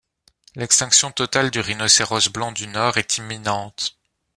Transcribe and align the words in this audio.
L'extinction 0.55 1.11
totale 1.11 1.51
du 1.51 1.59
Rhinocéros 1.59 2.29
blanc 2.29 2.51
du 2.51 2.65
Nord 2.65 2.97
est 2.97 3.17
imminente. 3.19 3.99